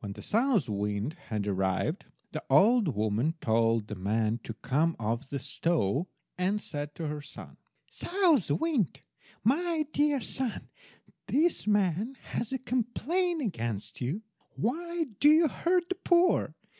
[0.00, 5.28] When the South wind had arrived, the old woman told the man to come off
[5.28, 9.02] the stove, and said to her son— "South wind,
[9.44, 10.68] my dear son,
[11.28, 14.22] this man has a complaint against you.
[14.56, 16.56] Why do you hurt the poor?